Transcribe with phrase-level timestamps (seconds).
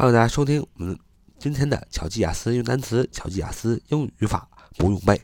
[0.00, 0.98] 欢迎大家收听我们
[1.38, 5.20] 今天的巧记雅思用单词、巧记雅思英语语法不用背。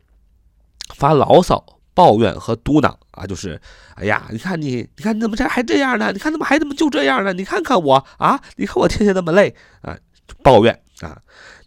[0.94, 2.96] 发牢骚、抱怨和嘟囔。
[3.12, 3.62] 啊，就是，
[3.96, 6.12] 哎呀，你看你，你看你怎么这还这样呢？
[6.12, 7.32] 你看怎么还怎么就这样呢？
[7.34, 9.96] 你看看我啊，你看我天天那么累啊，
[10.42, 11.22] 抱怨啊，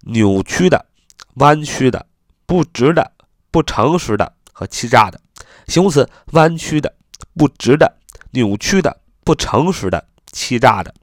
[0.01, 0.87] 扭曲的、
[1.35, 2.07] 弯曲的、
[2.45, 3.13] 不直的、
[3.51, 4.35] 不诚实的。
[4.57, 5.21] 和欺诈的
[5.67, 6.95] 形容词：弯曲的、
[7.37, 7.99] 不直的、
[8.33, 10.95] 扭曲的、不诚实的、欺诈的。